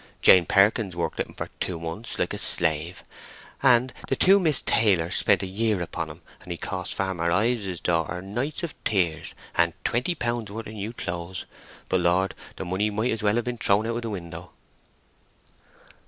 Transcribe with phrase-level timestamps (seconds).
[0.23, 3.03] Jane Perkins worked at him for two months like a slave,
[3.61, 7.79] and the two Miss Taylors spent a year upon him, and he cost Farmer Ives's
[7.79, 11.45] daughter nights of tears and twenty pounds' worth of new clothes;
[11.87, 14.53] but Lord—the money might as well have been thrown out of the window."